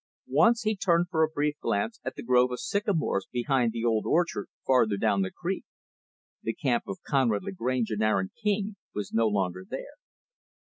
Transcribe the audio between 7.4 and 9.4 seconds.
Lagrange and Aaron King was no